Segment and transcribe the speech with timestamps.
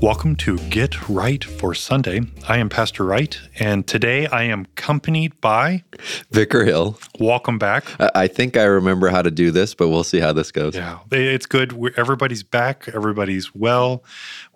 [0.00, 2.20] Welcome to Get Right for Sunday.
[2.46, 5.82] I am Pastor Wright, and today I am accompanied by
[6.30, 7.00] Vicar Hill.
[7.18, 7.84] Welcome back.
[8.14, 10.76] I think I remember how to do this, but we'll see how this goes.
[10.76, 11.76] Yeah, it's good.
[11.96, 12.88] Everybody's back.
[12.94, 14.04] Everybody's well.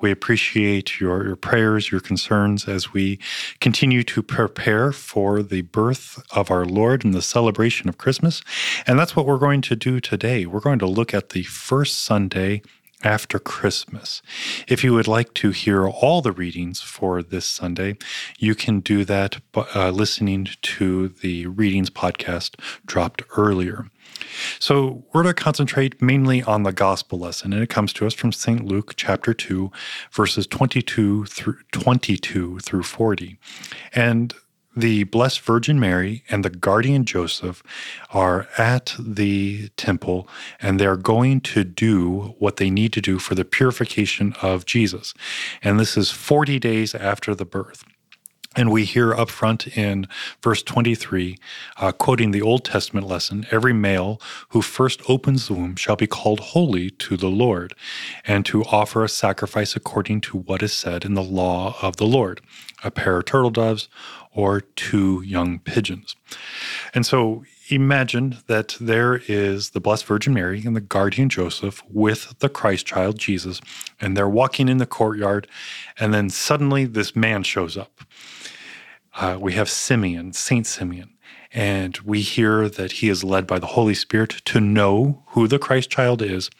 [0.00, 3.18] We appreciate your, your prayers, your concerns as we
[3.58, 8.42] continue to prepare for the birth of our Lord and the celebration of Christmas.
[8.86, 10.46] And that's what we're going to do today.
[10.46, 12.62] We're going to look at the first Sunday
[13.02, 14.22] after Christmas.
[14.68, 17.96] If you would like to hear all the readings for this Sunday,
[18.38, 19.40] you can do that
[19.74, 22.54] uh, listening to the readings podcast
[22.86, 23.86] dropped earlier.
[24.58, 28.32] So, we're to concentrate mainly on the gospel lesson, and it comes to us from
[28.32, 28.64] St.
[28.64, 29.70] Luke chapter 2,
[30.10, 33.38] verses 22 through 22 through 40.
[33.94, 34.34] And
[34.74, 37.62] the Blessed Virgin Mary and the guardian Joseph
[38.10, 40.28] are at the temple
[40.60, 45.14] and they're going to do what they need to do for the purification of Jesus.
[45.62, 47.84] And this is 40 days after the birth.
[48.54, 50.06] And we hear up front in
[50.42, 51.38] verse 23,
[51.78, 54.20] uh, quoting the Old Testament lesson every male
[54.50, 57.74] who first opens the womb shall be called holy to the Lord,
[58.26, 62.04] and to offer a sacrifice according to what is said in the law of the
[62.04, 62.42] Lord
[62.82, 63.88] a pair of turtle doves
[64.34, 66.16] or two young pigeons.
[66.94, 72.38] And so imagine that there is the Blessed Virgin Mary and the guardian Joseph with
[72.40, 73.60] the Christ child Jesus,
[74.00, 75.46] and they're walking in the courtyard,
[75.98, 78.02] and then suddenly this man shows up.
[79.14, 81.11] Uh, we have Simeon, Saint Simeon,
[81.54, 85.58] and we hear that he is led by the Holy Spirit to know who the
[85.58, 86.50] Christ child is.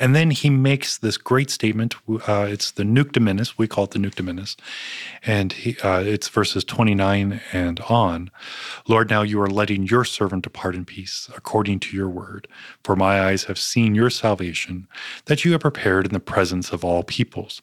[0.00, 1.94] And then he makes this great statement.
[2.08, 3.54] Uh, it's the Nunc Dimittis.
[3.56, 4.56] We call it the Nunc Dimittis.
[5.24, 8.30] And he, uh, it's verses 29 and on.
[8.88, 12.48] Lord, now you are letting your servant depart in peace according to your word.
[12.82, 14.88] For my eyes have seen your salvation,
[15.26, 17.62] that you have prepared in the presence of all peoples,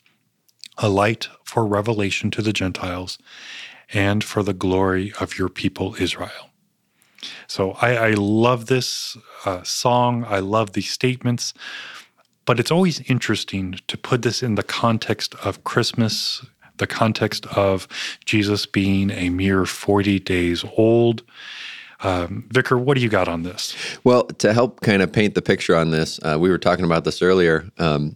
[0.77, 3.17] a light for revelation to the Gentiles
[3.91, 6.48] and for the glory of your people Israel.
[7.47, 10.25] So I, I love this uh, song.
[10.27, 11.53] I love these statements.
[12.45, 16.43] But it's always interesting to put this in the context of Christmas,
[16.77, 17.87] the context of
[18.25, 21.21] Jesus being a mere 40 days old.
[22.01, 23.75] Um, Vicar, what do you got on this?
[24.03, 27.03] Well, to help kind of paint the picture on this, uh, we were talking about
[27.03, 27.69] this earlier.
[27.77, 28.15] Um,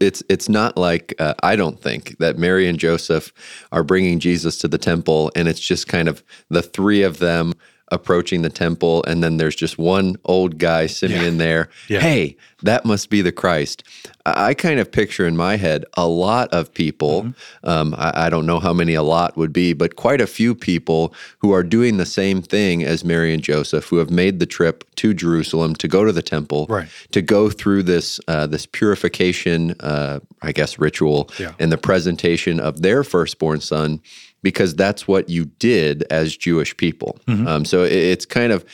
[0.00, 3.32] it's it's not like uh, I don't think that Mary and Joseph
[3.72, 7.52] are bringing Jesus to the temple, and it's just kind of the three of them
[7.90, 11.38] approaching the temple, and then there's just one old guy, Simeon, yeah.
[11.38, 11.68] there.
[11.88, 12.00] Yeah.
[12.00, 13.82] Hey, that must be the Christ.
[14.26, 17.22] I kind of picture in my head a lot of people.
[17.22, 17.68] Mm-hmm.
[17.68, 20.54] Um, I, I, don't know how many a lot would be, but quite a few
[20.54, 24.46] people who are doing the same thing as Mary and Joseph, who have made the
[24.46, 26.88] trip to Jerusalem to go to the temple, right.
[27.12, 31.54] to go through this uh, this purification, uh, I guess, ritual yeah.
[31.58, 34.02] and the presentation of their firstborn son
[34.42, 37.18] because that's what you did as Jewish people.
[37.26, 37.46] Mm-hmm.
[37.46, 38.64] Um, so it, it's kind of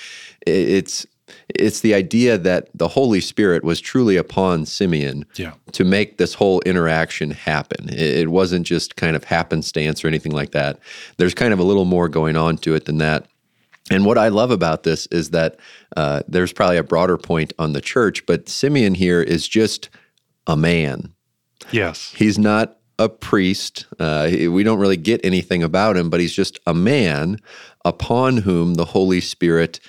[0.47, 1.06] it's
[1.49, 5.53] it's the idea that the Holy Spirit was truly upon Simeon yeah.
[5.72, 7.88] to make this whole interaction happen.
[7.88, 10.78] It, it wasn't just kind of happenstance or anything like that.
[11.16, 13.27] There's kind of a little more going on to it than that.
[13.91, 15.59] And what I love about this is that
[15.97, 19.88] uh, there's probably a broader point on the church, but Simeon here is just
[20.47, 21.12] a man.
[21.71, 22.12] Yes.
[22.16, 23.87] He's not a priest.
[23.99, 27.39] Uh, we don't really get anything about him, but he's just a man
[27.84, 29.81] upon whom the Holy Spirit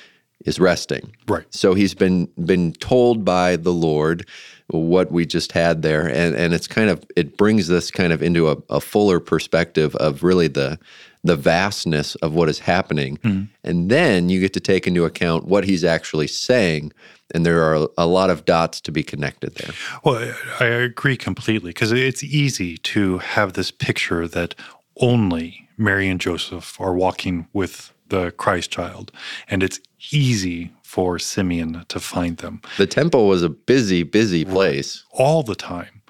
[0.45, 1.15] is resting.
[1.27, 1.45] Right.
[1.50, 4.27] So he's been been told by the Lord
[4.68, 8.21] what we just had there, and and it's kind of it brings this kind of
[8.21, 10.80] into a, a fuller perspective of really the
[11.24, 13.45] the vastness of what is happening, mm-hmm.
[13.63, 16.92] and then you get to take into account what he's actually saying
[17.33, 19.74] and there are a lot of dots to be connected there.
[20.03, 24.56] Well, I agree completely because it's easy to have this picture that
[24.97, 29.12] only Mary and Joseph are walking with the Christ child,
[29.50, 29.79] and it's
[30.12, 32.62] easy for Simeon to find them.
[32.77, 36.01] The temple was a busy, busy place all the time.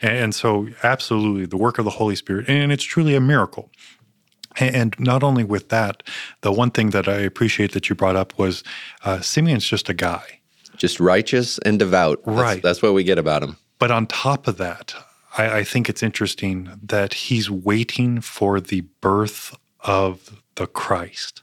[0.00, 3.70] And so, absolutely, the work of the Holy Spirit, and it's truly a miracle.
[4.58, 6.02] And not only with that,
[6.40, 8.64] the one thing that I appreciate that you brought up was
[9.04, 10.35] uh, Simeon's just a guy.
[10.76, 12.22] Just righteous and devout.
[12.24, 12.62] That's, Right.
[12.62, 13.56] That's what we get about him.
[13.78, 14.94] But on top of that,
[15.36, 21.42] I, I think it's interesting that he's waiting for the birth of the Christ.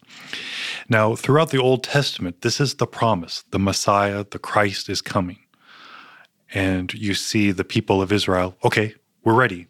[0.90, 5.40] Now, throughout the Old Testament, this is the promise the Messiah, the Christ is coming.
[6.54, 9.68] And you see the people of Israel, okay, we're ready.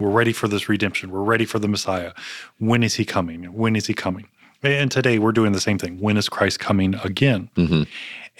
[0.00, 1.10] We're ready for this redemption.
[1.10, 2.12] We're ready for the Messiah.
[2.58, 3.44] When is he coming?
[3.44, 4.28] When is he coming?
[4.62, 6.00] And today we're doing the same thing.
[6.00, 7.50] When is Christ coming again?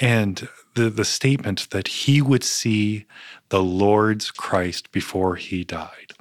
[0.01, 3.07] And the, the statement that he would see
[3.51, 6.13] the Lord's Christ before he died.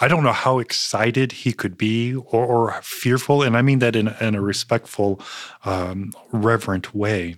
[0.00, 3.94] I don't know how excited he could be or, or fearful, and I mean that
[3.94, 5.20] in, in a respectful,
[5.64, 7.36] um, reverent way.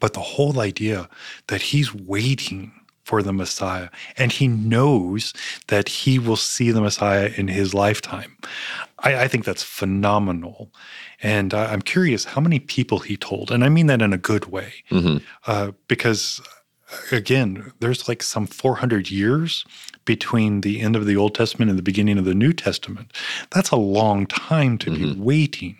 [0.00, 1.08] But the whole idea
[1.46, 2.72] that he's waiting
[3.08, 3.88] for the Messiah
[4.18, 5.32] and he knows
[5.68, 8.36] that he will see the Messiah in his lifetime.
[8.98, 10.70] I, I think that's phenomenal.
[11.22, 13.50] And I- I'm curious how many people he told.
[13.50, 14.74] And I mean that in a good way.
[14.90, 15.24] Mm-hmm.
[15.46, 16.42] Uh, because,
[16.92, 19.64] uh, again, there's like some 400 years
[20.04, 23.10] between the end of the Old Testament and the beginning of the New Testament.
[23.52, 25.24] That's a long time to be mm-hmm.
[25.24, 25.78] waiting.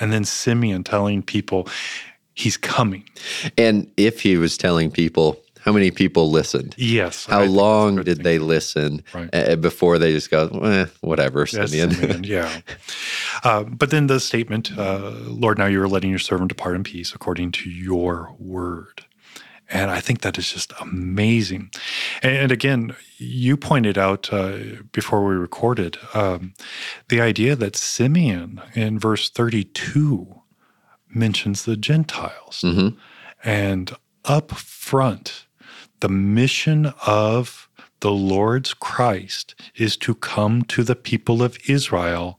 [0.00, 1.68] And then Simeon telling people
[2.38, 3.04] he's coming.
[3.58, 6.74] And if he was telling people, how many people listened?
[6.78, 7.26] Yes.
[7.26, 8.24] How that's long did thing.
[8.24, 9.28] they listen Right.
[9.34, 11.90] uh, before they just go, eh, whatever, Yes, Simeon?
[11.90, 12.48] Simeon, yeah.
[13.44, 16.84] Uh, but then the statement, uh, Lord, now you are letting your servant depart in
[16.84, 19.04] peace according to your word.
[19.70, 21.70] And I think that is just amazing.
[22.22, 24.56] And, and again, you pointed out uh,
[24.92, 26.54] before we recorded um,
[27.10, 30.34] the idea that Simeon in verse 32
[31.10, 32.64] mentions the Gentiles.
[33.44, 33.94] And
[34.24, 35.46] up front,
[36.00, 37.68] the mission of
[38.00, 42.38] the Lord's Christ is to come to the people of Israel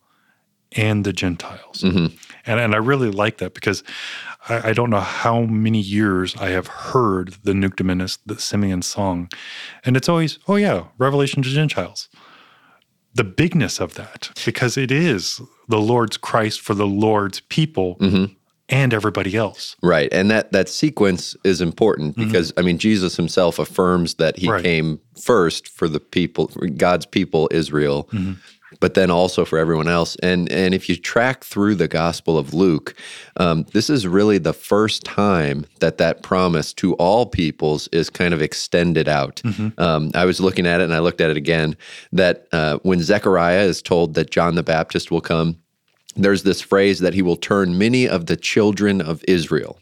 [0.74, 1.82] and the Gentiles.
[1.82, 2.16] Mm-hmm.
[2.46, 3.84] And, and I really like that because
[4.48, 8.82] I, I don't know how many years I have heard the Nunc Dimittis, the Simeon
[8.82, 9.30] song.
[9.84, 12.08] And it's always, oh, yeah, Revelation to Gentiles.
[13.16, 18.34] The bigness of that, because it is the Lord's Christ for the Lord's people mm-hmm.
[18.70, 19.76] And everybody else.
[19.82, 20.10] Right.
[20.12, 24.54] And that, that sequence is important because, I mean, Jesus himself affirms that he Mm-hmm.
[24.54, 24.64] Right.
[24.64, 28.34] came first for the people, for God's people, Israel, Mm-hmm.
[28.80, 30.16] but then also for everyone else.
[30.22, 32.96] And, and if you track through the Gospel of Luke,
[33.38, 38.34] um, this is really the first time that that promise to all peoples is kind
[38.34, 39.38] of extended out.
[39.44, 39.80] Mm-hmm.
[39.82, 41.76] Um, I was looking at it and I looked at it again
[42.12, 45.58] that uh, when Zechariah is told that John the Baptist will come,
[46.16, 49.80] there's this phrase that he will turn many of the children of Israel.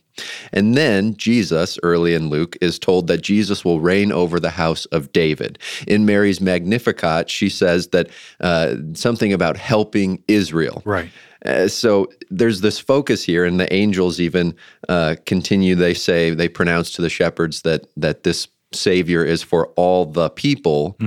[0.52, 4.86] And then Jesus, early in Luke, is told that Jesus will reign over the house
[4.86, 5.60] of David.
[5.88, 8.10] In Mary's Magnificat, she says that
[8.40, 10.82] uh, something about helping Israel.
[10.86, 11.12] Right.
[11.46, 14.56] Uh, so there's this focus here, and the angels even
[14.90, 15.76] uh, continue.
[15.76, 20.30] They say they pronounce to the shepherds that that this Savior is for all the
[20.30, 20.98] people.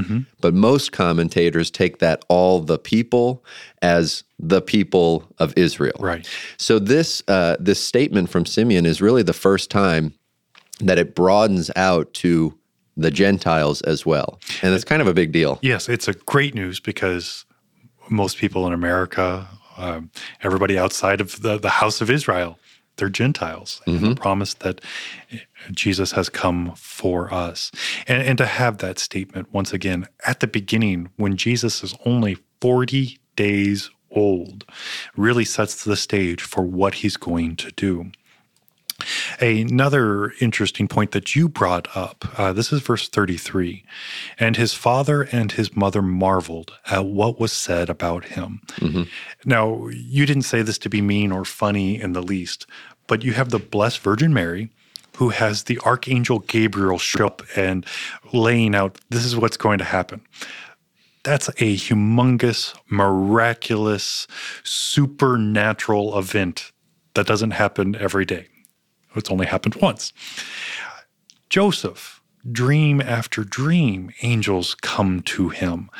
[0.40, 3.44] But most commentators take that all the people
[3.82, 5.96] as the people of Israel.
[6.00, 6.28] Right.
[6.56, 10.14] So this uh, this statement from Simeon is really the first time
[10.80, 12.58] that it broadens out to
[12.96, 15.58] the Gentiles as well, and it's kind of a big deal.
[15.62, 17.44] Yes, it's a great news because
[18.08, 20.10] most people in America, um,
[20.42, 22.58] everybody outside of the, the house of Israel,
[23.00, 23.82] they're Gentiles.
[23.86, 24.14] And the mm-hmm.
[24.14, 24.80] promise that
[25.32, 25.38] eh,
[25.72, 27.72] Jesus has come for us.
[28.06, 32.36] And, and to have that statement once again at the beginning when Jesus is only
[32.60, 34.64] 40 days old
[35.16, 38.12] really sets the stage for what he's going to do.
[39.40, 43.84] Another interesting point that you brought up uh, this is verse 33.
[44.38, 48.60] And his father and his mother marveled at what was said about him.
[48.76, 49.02] Mm-hmm.
[49.44, 52.66] Now, you didn't say this to be mean or funny in the least,
[53.10, 54.70] but you have the Blessed Virgin Mary
[55.16, 57.84] who has the Archangel Gabriel show up and
[58.32, 60.22] laying out this is what's going to happen
[61.22, 64.26] that's a humongous, miraculous,
[64.62, 66.72] supernatural event
[67.14, 68.46] that doesn't happen every day.
[69.14, 70.12] It's only happened once.
[71.50, 75.90] Joseph, dream after dream, angels come to him.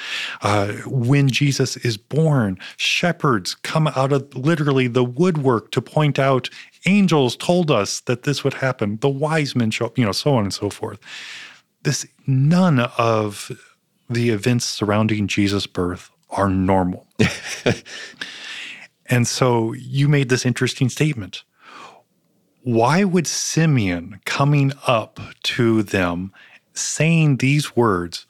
[0.41, 6.49] Uh, when Jesus is born, shepherds come out of literally the woodwork to point out
[6.87, 8.99] angels told us that this would happen.
[9.01, 10.99] The wise men show up, you know, so on and so forth.
[11.83, 13.51] This none of
[14.09, 17.07] the events surrounding Jesus' birth are normal.
[19.07, 21.45] and so you made this interesting statement.
[22.63, 26.33] Why would Simeon coming up to them
[26.75, 28.27] saying these words,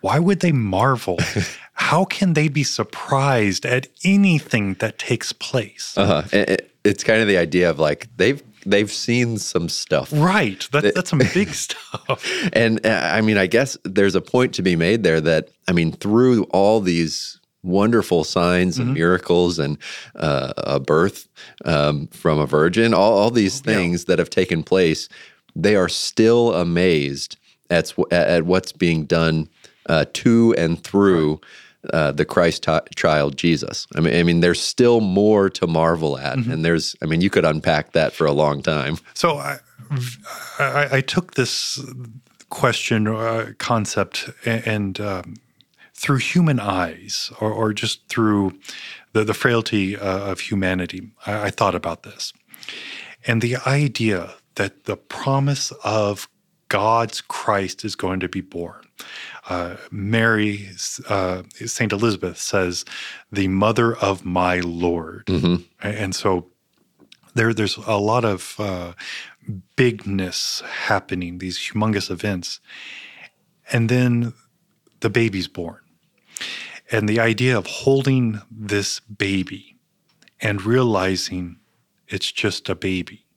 [0.00, 1.18] why would they marvel?
[1.74, 5.94] How can they be surprised at anything that takes place?
[5.96, 6.22] Uh-huh.
[6.32, 10.10] It- It's kind of the idea of like they've they've seen some stuff.
[10.12, 10.68] Right.
[10.72, 12.26] That, that's some big stuff.
[12.52, 15.72] And uh, I mean, I guess there's a point to be made there that, I
[15.72, 19.76] mean, through all these wonderful signs and miracles and
[20.14, 21.28] uh, a birth
[21.64, 25.08] um, from a virgin, all, all these things that have taken place,
[25.54, 27.36] they are still amazed
[27.70, 29.48] at, at what's being done
[29.88, 31.40] uh, to and through
[31.92, 33.86] uh, the Christ t- child Jesus.
[33.96, 37.30] I mean, I mean, there's still more to marvel at, and there's, I mean, you
[37.30, 38.98] could unpack that for a long time.
[39.14, 39.58] So I,
[40.58, 41.80] I, I took this
[42.50, 45.34] question uh, concept and, and um,
[45.94, 48.52] through human eyes, or, or just through
[49.12, 52.32] the, the frailty uh, of humanity, I, I thought about this,
[53.26, 56.28] and the idea that the promise of
[56.68, 58.82] God's Christ is going to be born.
[59.48, 60.68] Uh, Mary,
[61.08, 62.84] uh, Saint Elizabeth says,
[63.30, 65.28] "The mother of my Lord,"
[65.80, 66.50] and so
[67.34, 68.92] there, there's a lot of uh,
[69.76, 71.38] bigness happening.
[71.38, 72.60] These humongous events,
[73.72, 74.32] and then
[75.00, 75.80] the baby's born,
[76.90, 79.76] and the idea of holding this baby
[80.40, 81.58] and realizing
[82.08, 83.26] it's just a baby.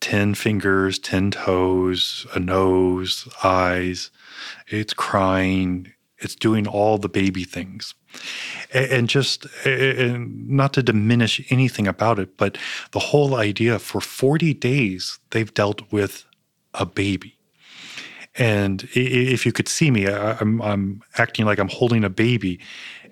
[0.00, 4.10] 10 fingers, 10 toes, a nose, eyes.
[4.68, 5.92] It's crying.
[6.18, 7.94] It's doing all the baby things.
[8.72, 12.58] And just, and not to diminish anything about it, but
[12.92, 16.24] the whole idea for 40 days, they've dealt with
[16.74, 17.38] a baby.
[18.34, 22.60] And if you could see me, I'm, I'm acting like I'm holding a baby.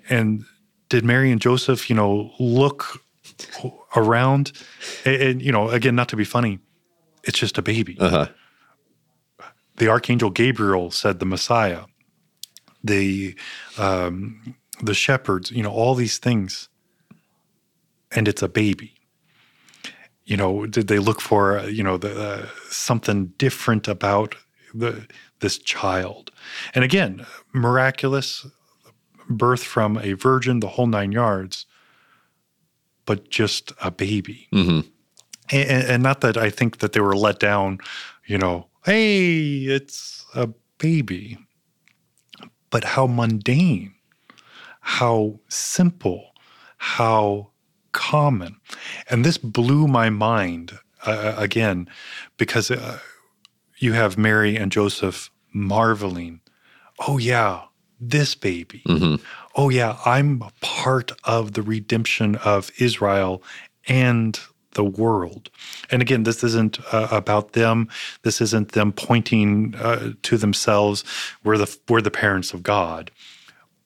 [0.09, 0.45] And
[0.89, 3.01] did Mary and Joseph, you know, look
[3.95, 4.53] around?
[5.05, 6.59] And, and, you know, again, not to be funny,
[7.27, 7.97] it's just a baby.
[7.99, 8.27] Uh-huh.
[9.75, 11.83] The archangel Gabriel said the Messiah.
[12.83, 13.35] The
[13.77, 16.69] um, the shepherds, you know, all these things,
[18.11, 18.93] and it's a baby.
[20.25, 24.35] You know, did they look for you know the uh, something different about
[24.73, 25.07] the
[25.39, 26.31] this child?
[26.73, 28.47] And again, miraculous
[29.29, 31.65] birth from a virgin, the whole nine yards,
[33.05, 34.81] but just a baby hmm
[35.51, 37.79] and, and not that I think that they were let down,
[38.25, 41.37] you know, hey, it's a baby,
[42.69, 43.93] but how mundane,
[44.81, 46.31] how simple,
[46.77, 47.51] how
[47.91, 48.57] common.
[49.09, 51.87] And this blew my mind uh, again
[52.37, 52.99] because uh,
[53.77, 56.41] you have Mary and Joseph marveling,
[57.07, 57.63] oh, yeah,
[57.99, 58.83] this baby.
[59.55, 63.41] Oh, yeah, I'm a part of the redemption of Israel
[63.87, 64.39] and
[64.77, 65.49] the world.
[65.91, 67.89] And again, this isn't uh, about them.
[68.21, 71.03] This isn't them pointing uh, to themselves.
[71.43, 73.11] We're the we're the parents of God.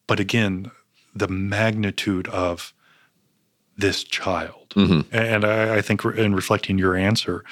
[0.05, 0.69] But again,
[1.15, 2.73] the magnitude of
[3.77, 4.73] this child,
[5.11, 7.43] and I, I think in reflecting your answer,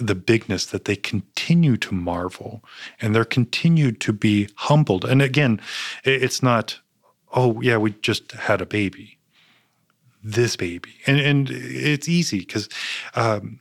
[0.00, 2.62] the bigness that they continue to marvel
[3.00, 5.04] and they're continued to be humbled.
[5.04, 5.60] And again,
[6.04, 6.80] it's not,
[7.32, 9.15] oh yeah, we just had a baby
[10.26, 10.94] this baby.
[11.06, 12.68] And and it's easy because
[13.14, 13.60] um,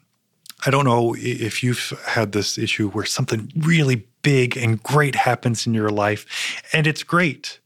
[0.66, 5.68] I don't know if you've had this issue where something really big and great happens
[5.68, 6.26] in your life,
[6.74, 7.60] and it's great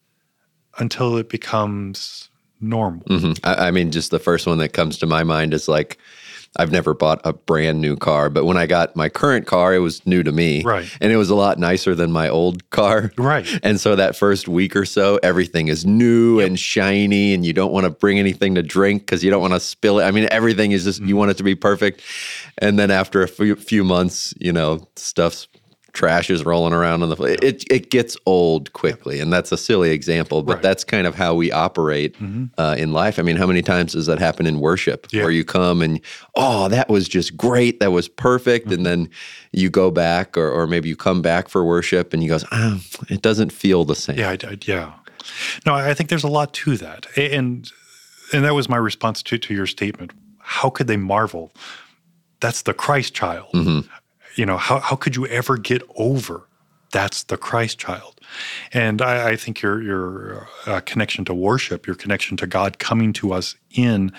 [0.77, 2.29] until it becomes
[2.61, 3.03] normal.
[3.07, 5.97] hmm I, I mean, just the first one that comes to my mind is like,
[6.57, 9.79] I've never bought a brand new car, but when I got my current car, it
[9.79, 10.63] was new to me.
[10.63, 10.89] Right.
[10.99, 13.11] And it was a lot nicer than my old car.
[13.17, 13.47] Right.
[13.63, 17.71] And so that first week or so, everything is new and shiny, and you don't
[17.71, 20.03] want to bring anything to drink because you don't want to spill it.
[20.03, 21.19] I mean, everything is just, you mm.
[21.19, 22.01] want it to be perfect.
[22.57, 25.47] And then after a few, few months, you know, stuff's
[25.99, 27.29] trash is rolling around on the floor.
[27.29, 29.19] It, it gets old quickly.
[29.19, 30.61] And that's a silly example, but Right.
[30.63, 32.15] that's kind of how we operate
[32.57, 33.19] uh, in life.
[33.19, 35.23] I mean, how many times does that happen in worship Yeah.
[35.23, 35.99] where you come and,
[36.35, 37.81] oh, that was just great.
[37.81, 38.71] That was perfect.
[38.71, 39.09] And then
[39.51, 42.79] you go back, or, or maybe you come back for worship and you goes, ah,
[43.09, 44.17] it doesn't feel the same.
[44.17, 44.93] Yeah, I, I- yeah.
[45.65, 47.69] No, I think there's a lot to that, and
[48.33, 50.11] and that was my response to to your statement.
[50.39, 51.51] How could they marvel?
[52.39, 53.47] That's the Christ child.
[54.35, 56.45] You know, how how could you ever get over?
[56.91, 58.19] That's the Christ child,
[58.73, 63.13] and I, I think your your uh, connection to worship, your connection to God coming
[63.13, 64.11] to us in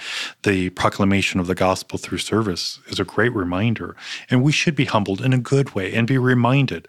[0.44, 3.96] the proclamation of the gospel through service, is a great reminder.
[4.30, 6.86] And we should be humbled in a good way and be reminded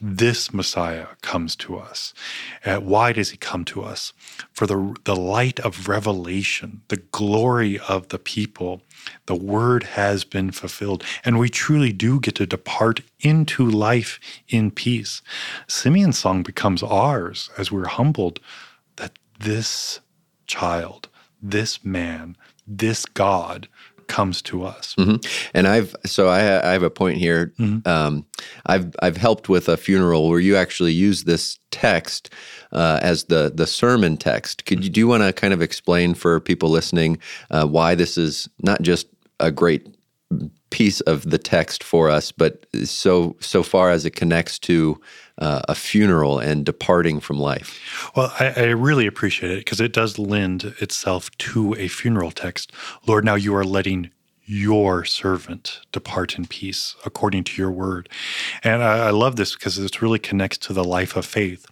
[0.00, 2.14] this Messiah comes to us.
[2.64, 4.12] Uh, why does he come to us?
[4.52, 8.82] For the, the light of revelation, the glory of the people.
[9.26, 14.70] The word has been fulfilled, and we truly do get to depart into life in
[14.70, 15.22] peace.
[15.66, 18.40] Simeon's song becomes ours as we're humbled
[18.96, 20.00] that this
[20.46, 21.08] child,
[21.42, 23.68] this man, this God
[24.14, 24.94] comes to us.
[24.94, 25.16] Mm-hmm.
[25.54, 27.52] And I've so I, I, have a point here.
[27.58, 27.88] Mm-hmm.
[27.88, 28.24] Um,
[28.64, 32.32] I've I've helped with a funeral where you actually use this text
[32.70, 34.66] uh, as the the sermon text.
[34.66, 37.18] Could you do you want to kind of explain for people listening
[37.50, 39.08] uh, why this is not just
[39.40, 39.84] a great
[40.70, 45.00] piece of the text for us, but so so far as it connects to
[45.38, 48.10] uh, a funeral and departing from life.
[48.14, 52.72] Well, I, I really appreciate it because it does lend itself to a funeral text.
[53.06, 54.10] Lord, now you are letting
[54.46, 58.08] your servant depart in peace according to your word.
[58.62, 61.66] And I, I love this because it really connects to the life of faith.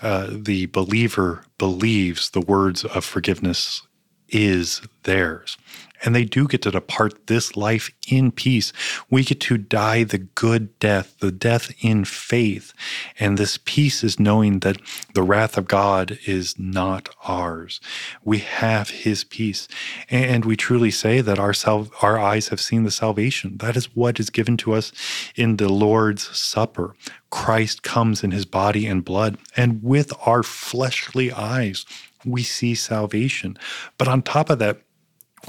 [0.00, 3.82] Uh, the believer believes the words of forgiveness
[4.28, 5.56] is theirs
[6.04, 8.72] and they do get to depart this life in peace.
[9.08, 12.72] We get to die the good death, the death in faith.
[13.18, 14.76] And this peace is knowing that
[15.14, 17.80] the wrath of God is not ours.
[18.22, 19.66] We have his peace.
[20.10, 23.56] And we truly say that our, sal- our eyes have seen the salvation.
[23.58, 24.92] That is what is given to us
[25.34, 26.94] in the Lord's Supper.
[27.30, 31.84] Christ comes in his body and blood, and with our fleshly eyes,
[32.24, 33.58] we see salvation.
[33.98, 34.80] But on top of that,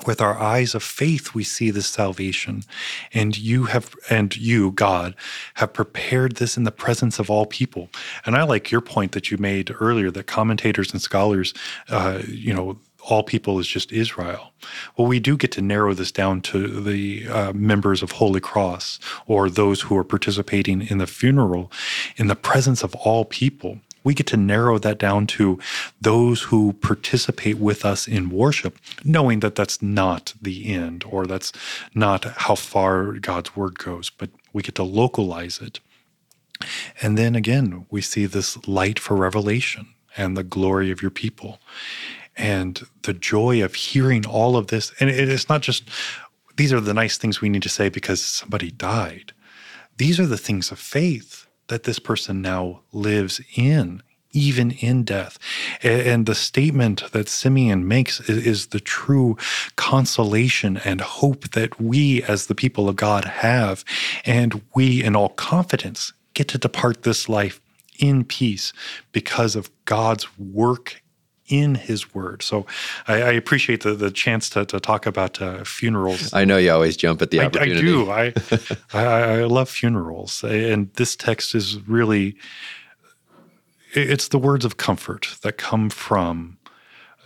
[0.05, 2.63] with our eyes of faith we see this salvation
[3.13, 5.15] and you have and you god
[5.53, 7.89] have prepared this in the presence of all people
[8.25, 11.53] and i like your point that you made earlier that commentators and scholars
[11.89, 12.77] uh, you know
[13.07, 14.51] all people is just Israel.
[14.97, 18.99] Well, we do get to narrow this down to the uh, members of Holy Cross
[19.27, 21.71] or those who are participating in the funeral
[22.17, 25.59] in the presence of all people we get to narrow that down to
[25.99, 31.51] those who participate with us in worship, knowing that that's not the end or that's
[31.93, 35.79] not how far God's word goes, but we get to localize it.
[37.01, 41.59] And then again, we see this light for revelation and the glory of your people
[42.37, 44.93] and the joy of hearing all of this.
[44.99, 45.89] And it's not just
[46.57, 49.33] these are the nice things we need to say because somebody died.
[49.97, 54.01] These are the things of faith that this person now lives in,
[54.31, 55.39] even in death.
[55.81, 59.37] And the statement that Simeon makes is the true
[59.75, 63.83] consolation and hope that we, as the people of God, have.
[64.25, 67.61] And we, in all confidence, get to depart this life
[67.97, 68.73] in peace
[69.11, 71.01] because of God's work
[71.47, 72.41] in his word.
[72.41, 72.65] So
[73.07, 76.33] I, I appreciate the, the chance to, to talk about uh, funerals.
[76.33, 77.79] I know you always jump at the I, opportunity.
[77.79, 78.11] I do.
[78.11, 78.33] I,
[78.93, 80.43] I, I love funerals.
[80.43, 82.35] And this text is really,
[83.93, 86.57] it's the words of comfort that come from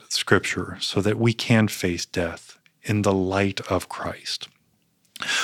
[0.10, 4.49] scripture so that we can face death in the light of Christ.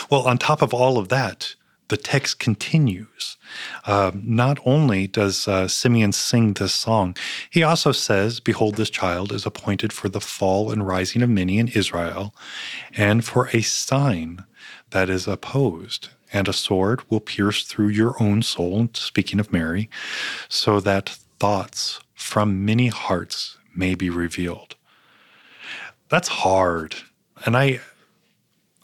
[0.09, 1.55] Well, on top of all of that,
[1.87, 3.37] the text continues.
[3.85, 7.15] Uh, not only does uh, Simeon sing this song,
[7.49, 11.59] he also says, Behold, this child is appointed for the fall and rising of many
[11.59, 12.33] in Israel,
[12.95, 14.45] and for a sign
[14.89, 16.09] that is opposed.
[16.33, 19.89] And a sword will pierce through your own soul, speaking of Mary,
[20.49, 24.75] so that thoughts from many hearts may be revealed.
[26.09, 26.95] That's hard.
[27.45, 27.79] And I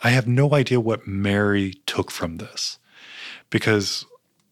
[0.04, 2.80] I have no idea what Mary took from this
[3.52, 4.06] because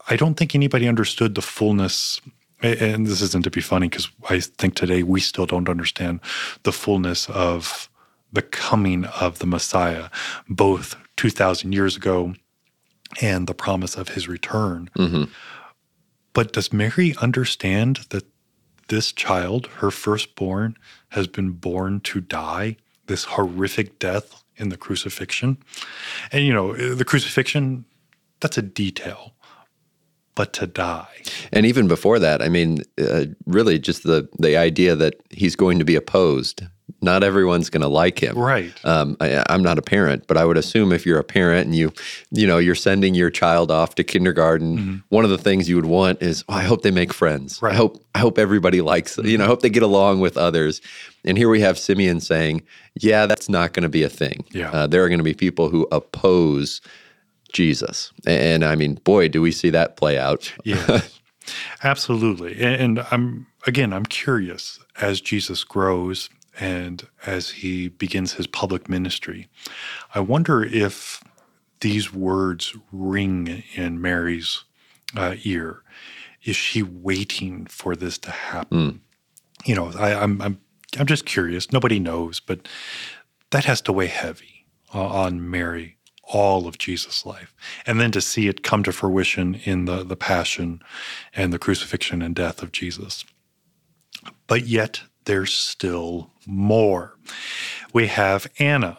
[0.07, 2.21] I don't think anybody understood the fullness.
[2.61, 6.19] And this isn't to be funny because I think today we still don't understand
[6.63, 7.89] the fullness of
[8.31, 10.09] the coming of the Messiah,
[10.47, 12.35] both 2,000 years ago
[13.21, 14.89] and the promise of his return.
[14.97, 15.23] Mm-hmm.
[16.33, 18.25] But does Mary understand that
[18.89, 20.77] this child, her firstborn,
[21.09, 22.75] has been born to die
[23.07, 25.57] this horrific death in the crucifixion?
[26.31, 27.85] And, you know, the crucifixion
[28.39, 29.33] that's a detail
[30.39, 31.21] but to die.
[31.51, 35.79] And even before that, I mean, uh, really just the the idea that he's going
[35.79, 36.63] to be opposed.
[37.01, 38.37] Not everyone's going to like him.
[38.37, 38.73] Right.
[38.85, 41.75] Um, I, am not a parent, but I would assume if you're a parent and
[41.75, 41.91] you,
[42.31, 44.97] you know, you're sending your child off to kindergarten, mm-hmm.
[45.09, 47.61] one of the things you would want is, oh, I hope they make friends.
[47.61, 47.73] Right.
[47.73, 49.17] I hope I hope everybody likes.
[49.17, 50.81] You know, I hope they get along with others.
[51.25, 52.63] And here we have Simeon saying,
[52.95, 54.45] yeah, that's not going to be a thing.
[54.51, 54.71] Yeah.
[54.71, 56.79] Uh, there are going to be people who oppose
[57.53, 58.11] Jesus.
[58.25, 60.53] And I mean, boy, do we see that play out.
[60.63, 61.01] yeah,
[61.83, 62.59] absolutely.
[62.61, 69.47] And I'm, again, I'm curious as Jesus grows and as he begins his public ministry,
[70.13, 71.23] I wonder if
[71.79, 74.65] these words ring in Mary's
[75.15, 75.81] uh, ear.
[76.43, 78.77] Is she waiting for this to happen?
[78.77, 78.99] Mm.
[79.65, 80.59] You know, I, I'm, I'm,
[80.97, 81.71] I'm just curious.
[81.71, 82.67] Nobody knows, but
[83.51, 85.97] that has to weigh heavy on Mary
[86.31, 87.53] all of Jesus' life.
[87.85, 90.81] And then to see it come to fruition in the, the passion
[91.33, 93.25] and the crucifixion and death of Jesus.
[94.47, 97.15] But yet there's still more.
[97.93, 98.97] We have Anna,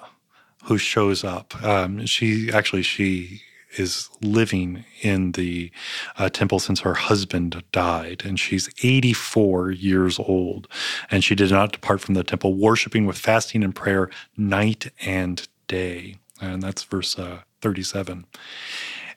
[0.64, 1.60] who shows up.
[1.62, 3.42] Um, she actually she
[3.78, 5.70] is living in the
[6.18, 10.66] uh, temple since her husband died, and she's 84 years old.
[11.10, 15.46] And she did not depart from the temple, worshiping with fasting and prayer night and
[15.68, 16.16] day.
[16.40, 18.26] And that's verse uh, 37.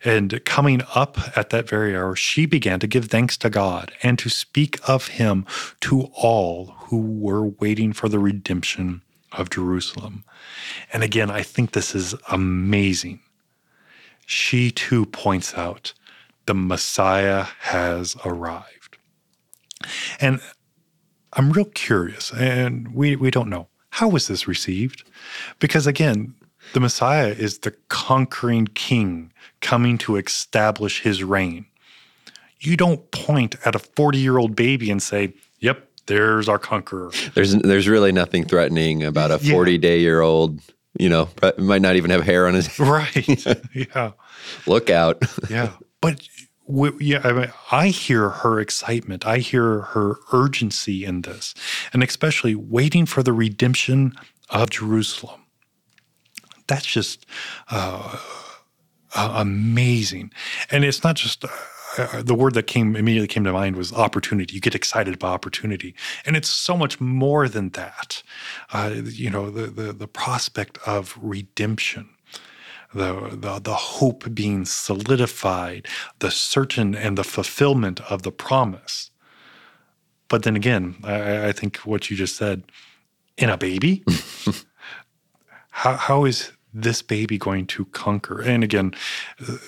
[0.06, 4.20] And coming up at that very hour, she began to give thanks to God and
[4.20, 5.46] to speak of him
[5.82, 10.26] to all who were waiting for the redemption of Jerusalem.
[10.92, 13.22] And again, I think this is amazing.
[14.26, 15.94] She too points out
[16.46, 18.98] the Messiah has arrived.
[20.20, 20.42] And
[21.34, 23.68] I'm real curious, and we, we don't know.
[23.92, 25.04] How was this received?
[25.60, 26.36] Because again,
[26.74, 31.66] the Messiah is the conquering king coming to establish his reign.
[32.60, 37.12] You don't point at a 40 year old baby and say, Yep, there's our conqueror.
[37.34, 40.60] There's there's really nothing threatening about a 40 day year old,
[40.98, 43.46] you know, might not even have hair on his Right.
[43.74, 44.12] yeah.
[44.66, 45.24] Look out.
[45.50, 45.72] yeah.
[46.02, 46.28] But
[46.68, 49.26] yeah, I, mean, I hear her excitement.
[49.26, 51.54] I hear her urgency in this,
[51.92, 54.14] and especially waiting for the redemption
[54.50, 55.43] of Jerusalem.
[56.68, 57.26] That's just
[57.70, 58.18] uh,
[59.16, 60.32] amazing.
[60.72, 61.50] And it's not just uh,
[61.98, 64.56] uh, the word that came immediately came to mind was opportunity.
[64.56, 65.96] You get excited by opportunity,
[66.26, 68.24] and it's so much more than that.
[68.72, 72.10] Uh, you know, the, the the prospect of redemption.
[72.96, 75.88] The, the, the hope being solidified,
[76.20, 79.10] the certain and the fulfillment of the promise.
[80.28, 82.64] But then again, I, I think what you just said,
[83.38, 84.04] in a baby,
[85.74, 88.42] how, how is this baby going to conquer?
[88.42, 88.94] And again,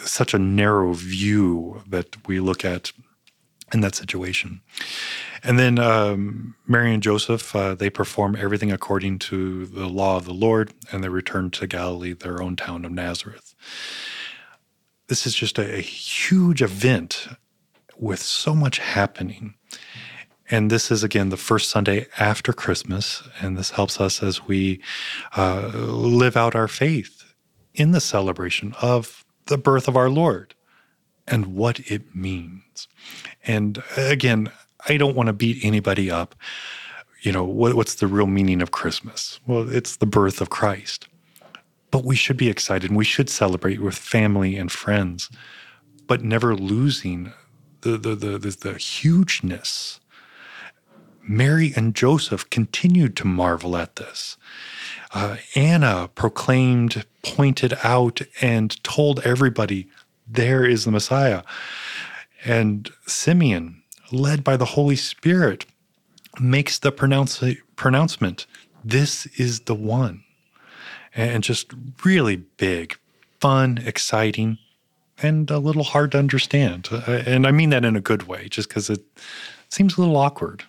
[0.03, 2.91] such a narrow view that we look at
[3.73, 4.61] in that situation.
[5.43, 10.25] And then um, Mary and Joseph, uh, they perform everything according to the law of
[10.25, 13.55] the Lord, and they return to Galilee, their own town of Nazareth.
[15.07, 17.27] This is just a, a huge event
[17.97, 19.55] with so much happening.
[20.49, 24.81] And this is again the first Sunday after Christmas, and this helps us as we
[25.35, 27.33] uh, live out our faith
[27.73, 30.53] in the celebration of the birth of our Lord
[31.27, 32.87] and what it means.
[33.45, 34.51] And again,
[34.87, 36.35] I don't want to beat anybody up.
[37.21, 39.39] You know, what, what's the real meaning of Christmas?
[39.47, 41.07] Well, it's the birth of Christ.
[41.89, 45.29] But we should be excited and we should celebrate with family and friends,
[46.07, 47.33] but never losing
[47.81, 49.99] the, the, the, the, the hugeness
[51.27, 54.37] Mary and Joseph continued to marvel at this.
[55.13, 59.87] Uh, Anna proclaimed, pointed out, and told everybody,
[60.27, 61.43] There is the Messiah.
[62.43, 65.65] And Simeon, led by the Holy Spirit,
[66.39, 67.43] makes the pronounce-
[67.75, 68.45] pronouncement,
[68.83, 70.23] This is the one.
[71.15, 71.71] And just
[72.03, 72.97] really big,
[73.39, 74.57] fun, exciting,
[75.21, 76.89] and a little hard to understand.
[76.91, 79.03] Uh, and I mean that in a good way, just because it
[79.69, 80.65] seems a little awkward.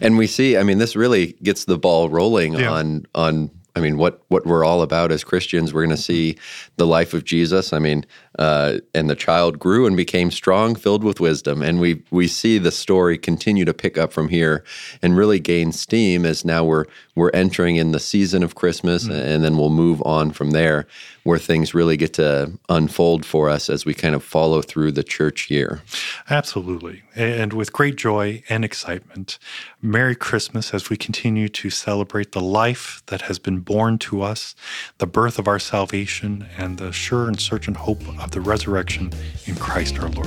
[0.00, 2.70] And we see, I mean, this really gets the ball rolling yeah.
[2.70, 6.36] on on I mean, what what we're all about as Christians, we're going to see
[6.76, 7.72] the life of Jesus.
[7.72, 8.04] I mean,
[8.38, 12.58] uh, and the child grew and became strong, filled with wisdom, and we we see
[12.58, 14.64] the story continue to pick up from here
[15.00, 19.12] and really gain steam as now we're we're entering in the season of Christmas, mm-hmm.
[19.12, 20.86] and then we'll move on from there,
[21.22, 25.04] where things really get to unfold for us as we kind of follow through the
[25.04, 25.80] church year.
[26.28, 29.38] Absolutely, and with great joy and excitement,
[29.80, 34.56] Merry Christmas as we continue to celebrate the life that has been born to us,
[34.98, 39.12] the birth of our salvation, and the sure and certain hope of the resurrection
[39.46, 40.26] in Christ our Lord.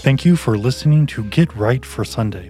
[0.00, 2.48] Thank you for listening to Get Right for Sunday.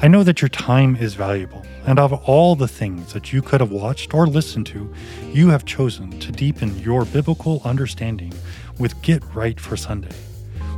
[0.00, 3.60] I know that your time is valuable, and of all the things that you could
[3.60, 4.92] have watched or listened to,
[5.32, 8.32] you have chosen to deepen your biblical understanding
[8.78, 10.14] with Get Right for Sunday.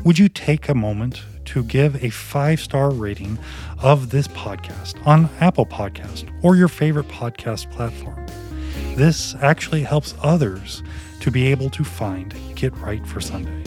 [0.04, 3.38] Would you take a moment to give a five star rating
[3.80, 8.26] of this podcast on Apple Podcast or your favorite podcast platform?
[8.96, 10.82] This actually helps others
[11.20, 13.62] to be able to find Get Right for Sunday.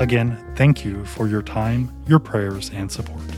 [0.00, 3.33] Again, thank you for your time, your prayers, and support.